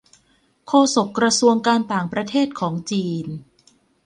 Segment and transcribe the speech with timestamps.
[0.67, 3.25] โฆษกกระทรวงการต่างประเทศของจีน